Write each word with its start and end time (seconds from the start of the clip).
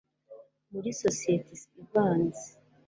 muri 0.71 0.89
sosiyete 1.01 1.51
ivanze 1.81 2.47